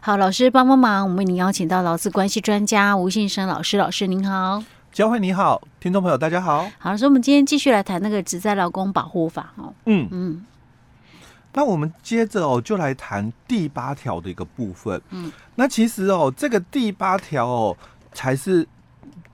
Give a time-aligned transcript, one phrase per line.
[0.00, 6.70] 好，老师帮帮忙，我们为您邀请到劳资关系专家吴信生老师，老师您好，教会你好，听众朋友大家好。
[6.78, 9.74] 好，所以我们今天继续来谈那个职在劳工保护法哦。
[9.86, 10.46] 嗯嗯，
[11.52, 15.00] 那我们接着哦，就来谈第八条的一个部分。
[15.10, 17.76] 嗯，那其实哦，这个第八条哦，
[18.12, 18.66] 才是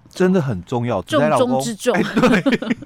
[0.09, 1.95] 真的很重要，重中之重。
[1.95, 2.77] 哎、对。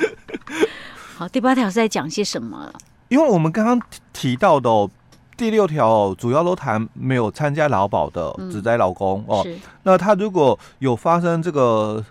[1.14, 2.72] 好，第八条是在讲些什么？
[3.08, 3.80] 因为我们刚刚
[4.14, 4.90] 提到的哦。
[5.38, 9.46] 第六条哦，主要都谈没有参加劳保的只在劳工哦。
[9.84, 12.04] 那他如果有发生这个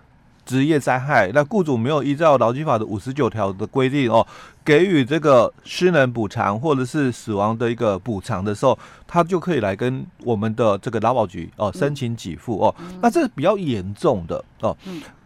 [0.48, 4.26] 职业灾害，那雇主没有依照劳基法的五十九条的规定哦，
[4.64, 12.74] 给予这个失能补偿或者是死亡的一个补偿的时候，他就可以来跟我们的这个劳保局哦申请给付哦。
[13.02, 14.74] 那这是比较严重的哦。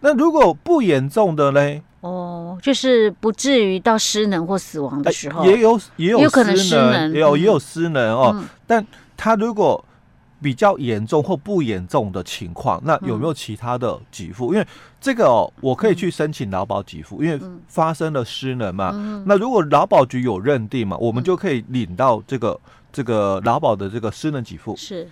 [0.01, 1.81] 那如果不严重的呢？
[2.01, 8.33] 哦，就是不至于到失能或死亡的时候，也有也有，有可能失能，也有也有失能哦。
[8.35, 8.85] 嗯、但
[9.17, 9.85] 他如果
[10.43, 14.53] 比较严重或不严重的情况，那有没有其他的给付？
[14.53, 14.67] 嗯、因为
[15.01, 18.91] 这个哦，我可以去申请劳保给付，嗯、因为发生了失能嘛。
[18.93, 22.61] 嗯、那如果劳保局有认定嘛，我们就可以领到这个
[22.93, 24.77] 这个劳保的这个失能给付。
[24.77, 25.09] 是，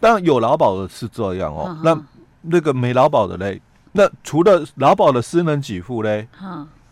[0.00, 1.66] 当然有劳保的是这样哦。
[1.68, 2.02] 嗯、那
[2.42, 3.60] 那个没劳保的嘞？
[3.92, 6.26] 那除了劳保的失能给付嘞，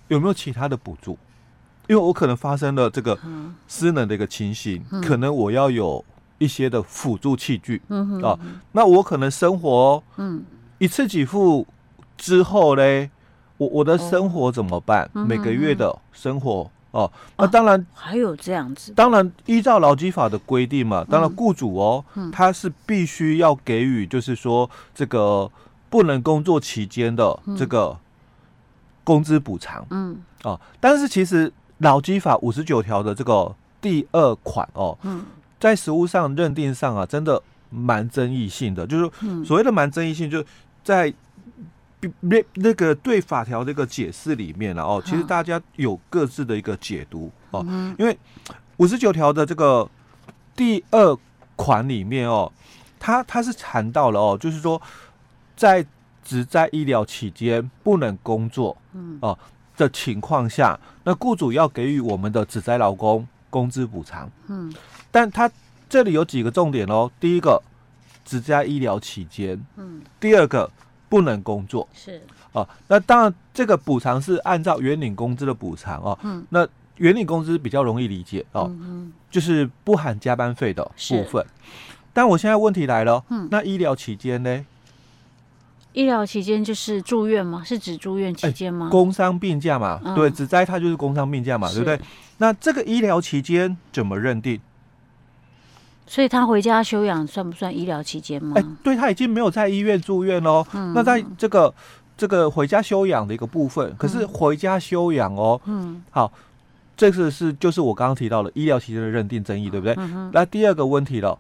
[0.07, 1.19] 有没有其他的补助？
[1.89, 3.19] 因为我可能发生了这个
[3.67, 6.03] 失能的一个情形，可能我要有
[6.43, 7.81] 一些的辅助器具
[8.23, 8.39] 啊。
[8.73, 10.45] 那我可能生活，嗯
[10.79, 11.67] 一次给付
[12.17, 13.11] 之后嘞，
[13.57, 15.09] 我我的生活怎么办？
[15.13, 18.93] 每个月的生活哦，那当然还有这样子。
[18.93, 25.51] 当然依照劳基法的规定嘛，当然雇主哦，他是必须要给予，就是说这个。
[25.93, 27.95] 不能工作期间的这个
[29.05, 35.23] 工资补偿，嗯，哦，但是其实劳基法五十九条的这个第二款哦，嗯，
[35.63, 38.85] 在实物上认定上啊，真的蛮争议性的。
[38.85, 40.47] 就是所谓的蛮争议性，就是
[40.83, 41.15] 在
[42.21, 47.65] 那那个对法条这个解释里面了哦，其实大家有各自的一个解读哦，
[47.97, 48.19] 因为
[48.79, 49.89] 五十九条的这个
[50.57, 51.17] 第二
[51.55, 52.51] 款里面哦，
[52.99, 54.83] 它它是谈到了哦，就是说。
[55.55, 55.85] 在
[56.25, 59.39] 只在医疗期间不能工作，嗯哦、呃、
[59.77, 64.73] 的情况下，那雇主要给予我们的只在劳工工资补偿，嗯，
[65.11, 65.49] 但他
[65.93, 67.11] 这里有几个重点哦。
[67.21, 67.63] 第一个，
[68.25, 70.71] 只在医疗期间，嗯，第二个
[71.07, 72.17] 不能工作，是
[72.53, 76.67] 哦、呃，那当然这个补偿是按照原领工资的补偿哦，嗯，那
[76.97, 78.75] 原领工资比较容易理解哦，
[79.31, 81.45] 就是不含加班费的部分。
[82.15, 84.65] 但我现在问题来了，嗯，那医疗期间呢？
[85.93, 87.63] 医疗期间就是住院吗？
[87.63, 88.89] 是指住院期间吗？
[88.91, 92.01] 工伤病假嘛，嗯、对，只灾它就是工伤病假嘛，对不对？
[92.39, 94.59] 那这个医疗期间怎么认定？
[96.13, 98.53] 所以他回家休养算不算医疗期间吗？
[98.59, 100.63] 哎，对，他已经没有在医院住院喽。
[100.75, 101.73] 嗯、那在这个
[102.19, 106.31] 这个回家休养的一个部分，可是回家休养哦，嗯，好，
[106.99, 109.97] 这个是就是我刚刚提到的医疗期间的认定争议，对不对？
[110.35, 111.39] 那第二个问题了。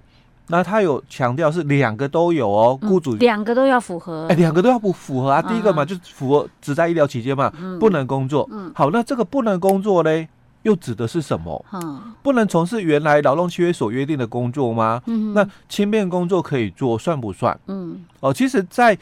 [0.48, 5.42] 那他有强调是两个都有哦，雇主两个都要符合，哎，两个都要不符合啊。
[5.42, 8.48] 第一个嘛，就是符合只在医疗期间嘛，不能工作。
[8.50, 10.28] 嗯，好，那这个不能工作嘞，
[10.62, 11.64] 又指的是什么？
[11.72, 15.02] 嗯，不能从事原来劳动契约所约定的工作吗？
[15.06, 17.58] 嗯，那轻便工作可以做，算不算？
[17.66, 18.96] 嗯，哦，其实，在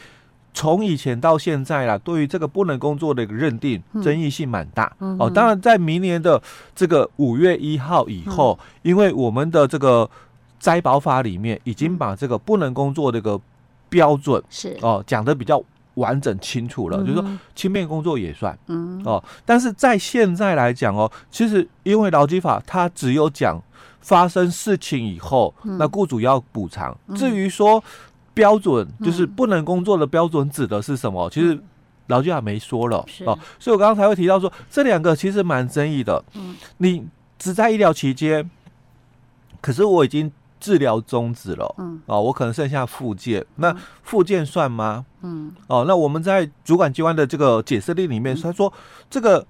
[0.53, 4.93] 从以前到现在啦，对于这个不能工作的一个认定，争议性蛮大。
[5.19, 6.43] 哦，当然，在明年的
[6.75, 10.10] 这个五月一号以后，因为我们的这个。
[10.60, 13.41] 灾保法里面已经把这个不能工作的一个
[13.88, 15.59] 标准是哦讲的比较
[16.00, 17.25] 完整清楚了，就是说
[17.55, 23.62] 轻便工作也算，嗯哦，但是在现在来讲哦，其实因为劳基法它只有讲
[24.00, 26.97] 发生事情以后，那雇主要补偿。
[27.15, 27.83] 至于说
[28.34, 31.31] 标准，就是不能工作的标准指的是什么？
[31.31, 31.56] 其实
[32.09, 36.25] 劳基法没说了哦，所以我刚刚才会提到说这两个其实蛮争议的。
[36.34, 37.06] 嗯，你
[37.38, 38.50] 只在医疗期间，
[39.61, 40.32] 可是我已经。
[40.60, 45.06] 治疗终止了，嗯，哦，我可能剩下复健，那复健算吗？
[45.23, 48.70] 嗯，哦，那我们在主管机关的这个解释令里面，他说
[49.08, 49.44] 这个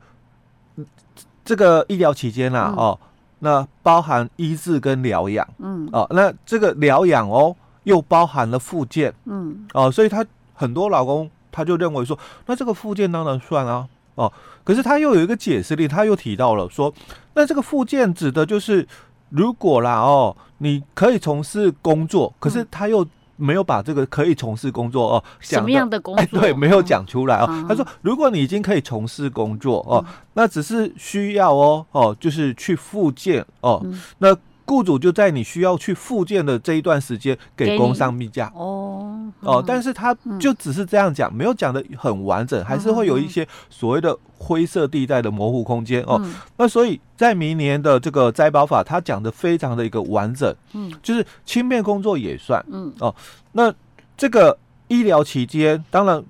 [1.44, 2.99] 这个医疗期间啊，哦，
[3.40, 10.25] 那包含医治跟疗养，嗯，哦，那这个疗养哦，又包含了复健，嗯，哦，所以他
[10.55, 14.32] 很多老公他就认为说，那这个复健当然算啊，哦，
[14.62, 16.94] 可是他又有一个解释令，他又提到了说，
[17.35, 18.87] 那这个附件指的就是。
[19.31, 23.06] 如果啦哦，你可以从事工作，可是他又
[23.37, 26.23] 没有把这个可以从事工作哦，什么样的工作？
[26.23, 27.47] 哎，对，没有讲出来哦。
[27.49, 34.37] 嗯、他说，如果你已经可以从事工作哦，嗯、那只是需要哦哦，就是去复健哦，嗯、那
[34.70, 46.25] 雇主就在你需要去复健的这一段时间给工伤病假哦哦，但是他就只是这样讲，没有讲的很完整，还是会有一些所谓的灰色地带的模糊空间哦。
[46.56, 52.93] 那所以在明年的这个灾保法，他讲的非常的一个完整，嗯，就是轻便工作也算，嗯。
[53.00, 53.12] 哦，
[53.50, 53.75] 那
[54.16, 54.56] 这个
[54.87, 56.23] 医疗期间，当然。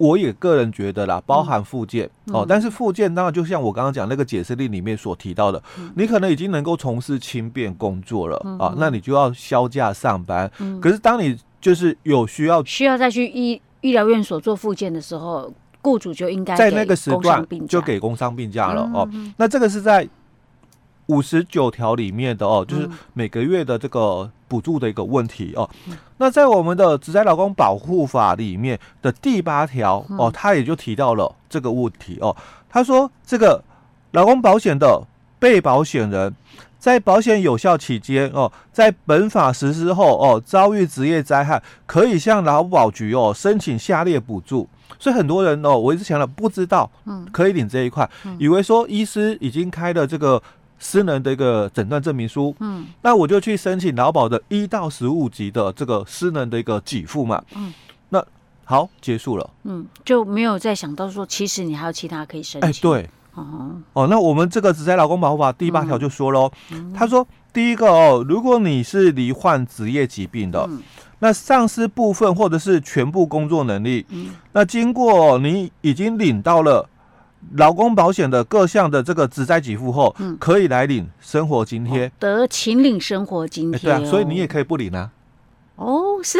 [0.00, 10.50] 我也个人觉得啦，包含附件、嗯、哦，但是附件当然就像我刚刚讲那个解释令里面所提到的，嗯、你可能已经能够从事轻便工作了、嗯、啊，那你就要休假上班。
[10.58, 15.52] 嗯、可是当你就是有需要需要再去医医疗院所做复健的时候，
[15.82, 19.10] 雇主就应该在那个时段就给工伤病假了、嗯、哦。
[19.36, 20.08] 那这个是在
[21.08, 24.30] 五十九条里面的哦，就是每个月的这个。
[24.50, 25.70] 补助的一个问题哦，
[26.16, 32.36] 那在我们的职灾劳工保护法里面的第八条哦，他也就提到了这个问题哦。
[32.68, 33.62] 他说，这个
[34.10, 35.06] 劳工保险的
[35.38, 36.34] 被保险人
[36.80, 44.68] 在保险有效期间哦，在本法实施后哦，遭遇职业灾害，可以向劳保局哦申请下列补助。
[44.98, 48.10] 所以很多人哦，我一直强调不知道，嗯，可以领这一块，
[48.40, 50.42] 以为说医师已经开了这个。
[50.80, 57.72] 失能的一个诊断证明书，嗯，那我就去申请劳保的一到十五级的这个私人的一个给付嘛，嗯，
[58.08, 58.24] 那
[58.64, 66.50] 好，结束了，嗯，就没有再想到说，其实你还有其他可以申请，哎，对，哦，哦，那我们这个职灾劳工保护法第八条就说喽，
[66.94, 70.68] 他说第一个哦，如果你是罹患职业疾病的，
[71.18, 76.88] 那丧失部分或者是全部工作能力，嗯，那经过你已经领到了。
[77.56, 85.10] 劳工保险的各项的这个职灾给付后，嗯，可以来领生活津贴，哦，得请领生活津贴，哦欸，对啊，所以你也可以不领啊。
[85.76, 86.38] 哦，是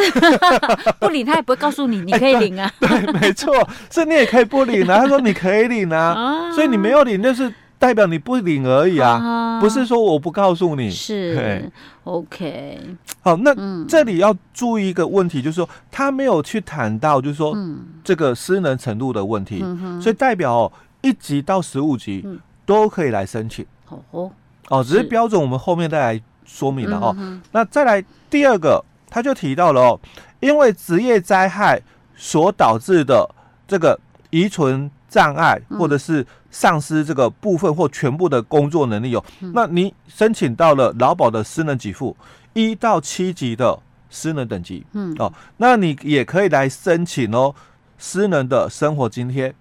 [1.00, 2.70] 不领，他也不会告诉你你可以领啊。
[2.80, 3.54] 欸、对，对，没错，
[3.90, 4.98] 是你也可以不领啊。
[5.00, 10.90] 他说你可以领啊，啊所以你没有领，就是代表你不领而已啊，啊不是说我不告诉你。
[10.90, 11.72] 是
[12.04, 12.78] ，OK。
[13.22, 13.54] 好，那
[13.88, 17.56] 这里要注意一个问题，就是说他没有去谈到，就是说
[18.04, 20.72] 这个失能程度的问题，嗯、所以代表、哦。
[21.02, 22.26] 一级到十五级
[22.66, 24.30] 都可以来申请，哦
[24.68, 27.16] 哦，只是标准我们后面再来说明了哦。
[27.52, 30.00] 那再来第二个，他就提到了哦，
[30.40, 31.80] 因为职业灾害
[32.14, 33.28] 所导致的
[33.66, 33.98] 这个
[34.30, 39.24] 遗存障碍，或者是丧失这个部分或全部的工作能力哦，
[39.54, 42.16] 那你申请到了劳保的失能给付
[42.52, 43.76] 一到七级的
[44.10, 45.14] 失能等级，嗯。
[45.18, 47.54] 哦，那你也可以来申请哦，
[47.98, 49.52] 失能的生活津贴。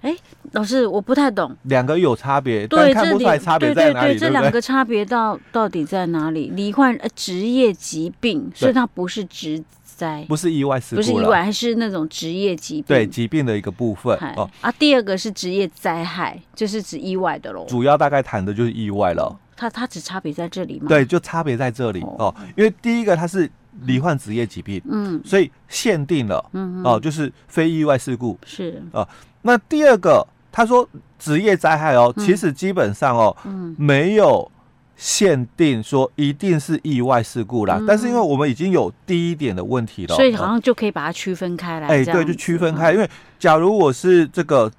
[0.00, 0.16] 哎，
[0.52, 4.08] 老师，我不太懂，两个有差别，对，但看不出来差别在哪里。
[4.08, 6.50] 对对对，这两个差别到到底在哪里？
[6.50, 14.48] 罹患呃职业疾病，所以它不是职灾，不是意外事故，不是意外，还是那种职业疾病，对疾病的一个部分哦。
[14.60, 17.66] 啊，第二个是职业灾害，就是指意外的喽。
[17.68, 19.36] 主要大概谈的就是意外了。
[19.56, 20.86] 它它只差别在这里吗？
[20.86, 22.32] 对，就差别在这里哦。
[22.56, 23.50] 因为第一个它是
[23.84, 29.06] 罹患职业疾病，嗯，所以限定了，嗯哦，就是非意外事故是啊。
[29.42, 30.88] 那第二个，他说
[31.18, 34.50] 职业灾害哦，其实基本上哦，嗯没有
[34.96, 37.80] 限定说一定是意外事故啦。
[37.86, 41.86] 但是因为我们已经有第一点的问题了，所以好像就可以把它区分开来。
[41.86, 42.92] 哎，对，就区分开。
[42.92, 43.08] 因为
[43.38, 44.70] 假如我是这个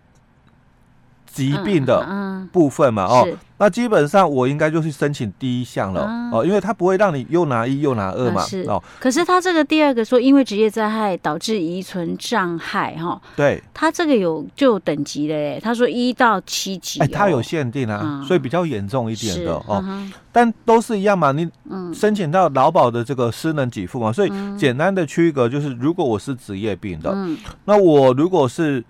[1.32, 3.28] 疾病的部分嘛，哦。
[3.62, 8.42] 那基本上我应该就去申请第一项了、啊、哦，因为他不会让你又拿一又拿二嘛。
[8.42, 8.82] 啊、是哦。
[9.02, 13.22] 可是他这个第二个说，因为职业灾害导致遗存障碍哈。
[13.36, 13.62] 对。
[13.74, 17.02] 他这个有就有等级的哎，他说一到七级。
[17.02, 19.76] 哎，他有限定啊，啊所以比较严重一点的哦。
[19.76, 21.46] 啊、但都是一样嘛，你
[21.94, 28.82] 申请到劳保的这个失能给付嘛，所以简单的区隔就是，如果我是职业病的，嗯、那我如果是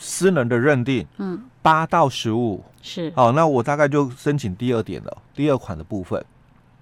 [0.00, 1.40] 失能的认定，嗯。
[1.66, 2.62] 八到十五。
[2.80, 3.12] 是。
[3.16, 6.24] 哦，那我大概就申请第二点了，第二款的部分。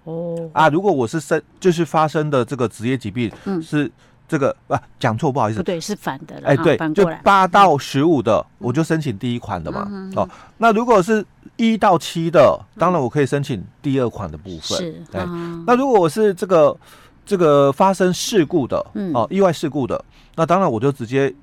[0.05, 0.51] 哦。
[0.53, 3.91] 啊，如果我是生就是发生的这个职业疾病，嗯，是
[4.29, 9.89] 这个啊，讲错不好意思，不对，是反的，哎，对，就八到十五的，我就申请第一款的嘛。
[10.17, 11.25] 哦，那如果是
[11.57, 14.77] 一到七的，当然我可以申请第二款的部分。
[14.77, 15.25] 是，哎，
[15.67, 16.77] 那如果我是这个
[17.25, 18.77] 这个发生事故的，
[19.15, 20.05] 哦，意外事故的，
[20.37, 21.35] 那当然我就直接。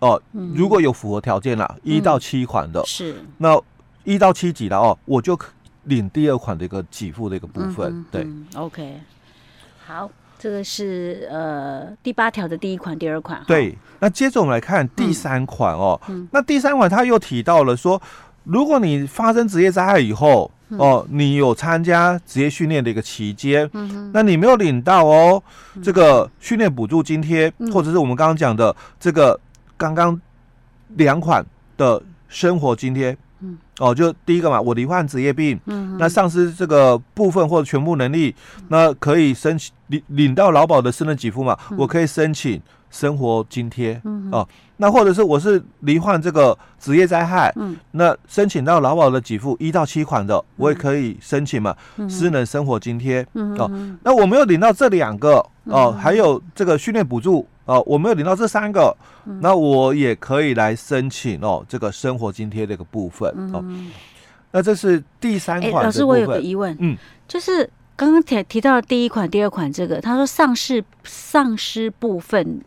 [0.00, 0.20] 哦，
[0.54, 3.16] 如果有符合条件啦，一、嗯、到七款的，是。
[3.38, 3.60] 那
[4.04, 5.36] 一到七级的哦，我就
[5.84, 7.88] 领第二款的一个给付的一个部分。
[7.88, 9.00] 嗯、对、嗯、，OK，
[9.84, 13.42] 好，这个是呃第八条的第一款、第二款。
[13.46, 16.00] 对，那接着我们来看第三款哦。
[16.08, 18.00] 嗯、那第三款他又提到了说，
[18.44, 25.42] 如果你发生职业灾害以后，嗯、哦，你有参加职业训练的一个期间，嗯、那你没有领到哦，
[25.82, 29.38] 这个训练补助津贴，嗯、或者是我们刚刚讲的这个。
[29.78, 30.20] 刚刚
[30.96, 31.42] 两款
[31.78, 33.16] 的生活津贴。
[33.40, 38.34] 嗯，哦，就第一个嘛，我罹患职业病，嗯，那丧失这个部分或者全部能力，
[38.66, 44.44] 那可以申请领领到劳保的失能给付嘛，我可以申请生活津贴，嗯，哦，
[44.78, 51.76] 那或者是我是罹患这个职业灾害，嗯，那申请到劳保的给付一到七款的，我也可以申请嘛，
[52.08, 53.70] 私人生活津贴，嗯，哦，
[54.02, 57.46] 那我没有领到这两个，哦，还有这个训练补助。
[57.68, 58.96] 哦，我没有领到这三个，
[59.26, 63.62] 嗯、那我也可以来申请哦，这个生活津贴的一个部分、嗯、哦。
[64.50, 65.84] 那这是第三款、欸。
[65.84, 66.96] 老师，我有个疑问，嗯，
[67.28, 72.58] 就是刚刚提提到的第一款、第二款，这个他说丧失丧失部分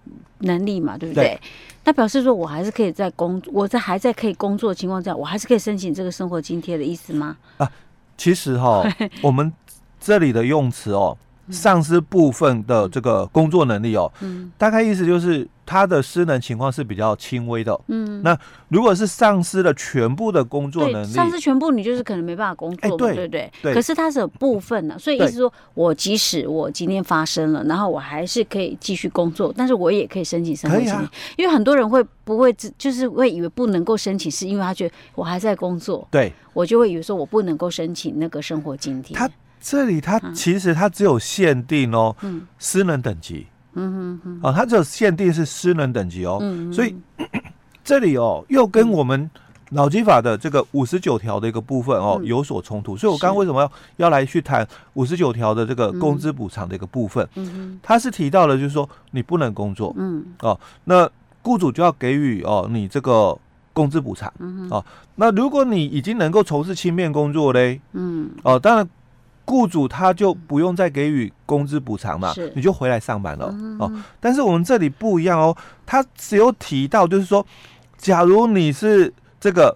[0.41, 1.23] 能力嘛，对不对？
[1.23, 1.41] 对，
[1.85, 7.35] 那表示说我还是可以在工，我在还在可以工作的情况下，我还是可以申请这个生活津贴的意思吗？
[7.57, 7.67] 啊，
[8.15, 8.93] 其实哈、哦，
[9.23, 9.51] 我们
[9.99, 11.17] 这里的用词哦。
[11.51, 18.37] 丧失部分的这个工作能力哦，嗯，大概意思就是他的失能情况是比较轻微的，嗯，那
[18.69, 39.29] 如果是丧失了全部的工作能力，丧失全部，你就是可能没办法工作，对对对，可是它是有部分的，所以意思说我即使我今天发生了，然后我还是可以继续工作，但是我也可以申请生活津贴，因为很多人会不会就是会以为不能够申请，是因为他觉得我还在工作，对，我就会以为说我不能够申请那个生活津贴，他。
[39.61, 46.95] 这里它其实它只有限定哦，嗯，私人等级，嗯哼哼，哦，它只有限定是私人等级哦，嗯，所以
[47.85, 49.29] 这里哦又跟我们
[49.69, 61.09] 脑基法的这个五十九条的一个部分哦有所冲突，所以我刚刚为什么要要来去谈五十九条的这个工资补偿的一个部分，嗯，它是提到了就是说你不能工作，嗯，哦，那
[61.43, 63.37] 雇主就要给予哦你这个
[63.73, 64.83] 工资补偿，嗯，哦，
[65.15, 68.89] 那如果你已经能够从事轻便工作嘞，嗯，哦，当然。
[69.51, 73.91] 雇主他就不用再给予工资补偿嘛，你就回来上班了、嗯、哦。
[74.21, 75.53] 但是我们这里不一样哦，
[75.85, 77.45] 他只有提到就是说，
[77.97, 79.75] 假如你是这个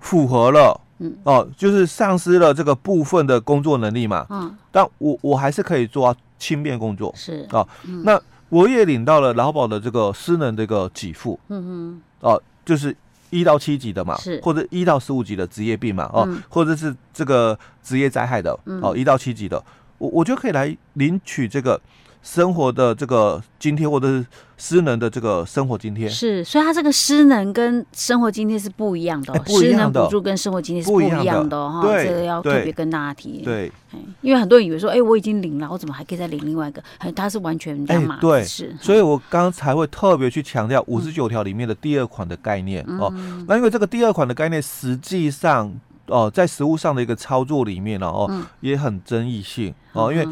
[0.00, 1.16] 符合了，嗯。
[1.22, 7.48] 哦，就是丧失了这个部分的工作能力嘛，嗯，但我我还是可以做轻便工作，是。
[7.52, 12.94] 哦，嗯、那我也领到了劳保的这个失能这个给付，嗯嗯，哦，就是。
[13.30, 19.62] 一到七级的嘛，是或者一到十五级的职业病嘛，哦，嗯、或者是这个职业灾害的，嗯、哦，一到七级的，
[19.98, 21.80] 我我就可以来领取这个。
[22.22, 24.26] 生活的这个津贴，或者是
[24.58, 33.42] 失能的这个生活津贴，是，所以它这个失能跟生活津贴是不一样的，哦，失能补助跟生活津贴是不一样的哈，哦，这个要特别跟大家提。
[33.42, 33.72] 对，
[34.20, 36.82] 因为很多人以为说，哎，我已经领了，我怎么还可以再领另外一个？
[37.16, 38.76] 它是完全两码子对，是。
[38.78, 43.12] 所以我刚才会特别去强调五十九条里面的第二款的概念，嗯、哦，
[43.48, 45.72] 那因为这个第二款的概念实际上
[46.06, 50.28] 哦，在实物上的一个操作里面呢，哦，嗯、也很争议性哦，因为。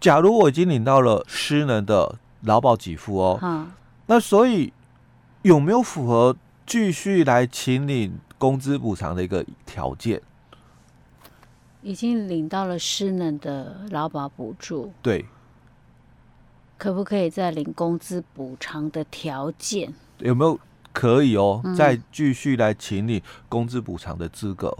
[0.00, 3.70] 假如我已经领到了失能的劳保给付哦，嗯、
[4.06, 4.72] 那所以
[5.42, 10.22] 有没有符合继续来请领工资补偿的一个条件？
[11.82, 15.24] 已经领到了失能的劳保补助，对，
[16.76, 19.94] 可不可以再领工资补偿的条件？
[20.18, 20.58] 有没有
[20.92, 21.60] 可以哦？
[21.64, 24.76] 嗯、再继续来请领工资补偿的资格？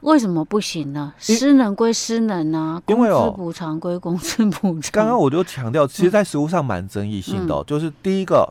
[0.00, 1.12] 为什么不行呢？
[1.18, 4.90] 失能归失能啊，工资补偿归 工资补偿。
[4.92, 8.50] 刚刚我就强调，其实，在实务上蛮争议性的，嗯、就是第一个，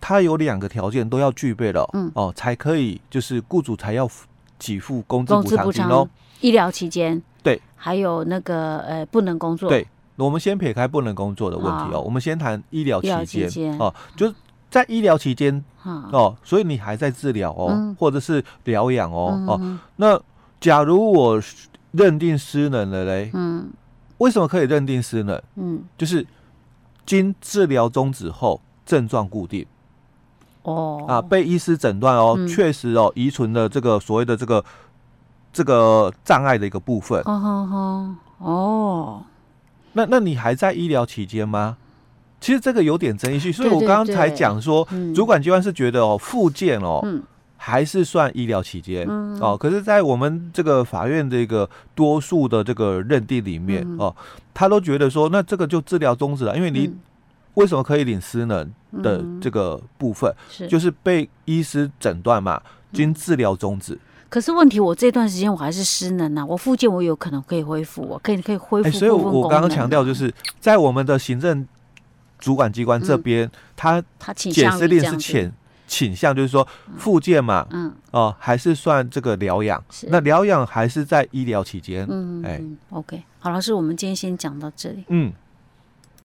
[0.00, 4.08] 它有两个条件都要具备了，嗯、哦，才可以，就是雇主才要
[4.58, 6.08] 给付工资补偿哦。
[6.40, 9.68] 医疗期间，对，还有那个呃，不能工作。
[9.68, 14.34] 对，我们先撇开不能工作的问题哦，好我们先谈医疗期间哦，就是
[14.70, 20.20] 在医疗期间好哦，所以你还在治疗哦，嗯、或者是疗养哦，嗯、哦，那。
[20.60, 21.42] 假如我
[21.92, 23.70] 认定失能了嘞，嗯，
[24.18, 25.40] 为什么可以认定失能？
[25.56, 26.26] 嗯，就是
[27.06, 29.64] 经治疗终止后症状固定，
[30.62, 34.62] 哦，啊，被医师诊断哦，确、嗯、实哦，遗存的这个所谓的这个
[35.50, 39.22] 这个障碍的一个部分，哦哦哦，
[39.94, 41.78] 那那你还在医疗期间吗？
[42.38, 47.22] 其实这个有点争议性，所以我刚刚才讲说，主管机关是觉得哦，复健哦，嗯。
[47.62, 54.16] 还是算医疗期间、嗯、哦，可是，在我们这个法院这个多数的这个认定里面、嗯、哦，
[54.54, 56.90] 他都觉得说，那这个就治疗终止了，因为你
[57.54, 58.66] 为什么可以领失能
[59.02, 62.62] 的这个部分，嗯、就是被医师诊断嘛，
[62.94, 63.98] 经治疗终止。
[64.30, 68.98] 可是问题，我这段时间我还是失能啊，我复健我有可能可以恢复，我可以可以恢复、啊欸。
[68.98, 71.68] 所以我刚刚强调就是在我们的行政
[72.38, 75.52] 主管机关这边，嗯、他他解释令是浅。
[75.90, 76.66] 倾向就是说，
[76.96, 80.06] 复健嘛，嗯，哦，还是算这个疗养，是。
[80.08, 85.32] 那疗养还是在医疗期间，嗯，哎，OK，好，老师，我们今天先讲到这里，嗯。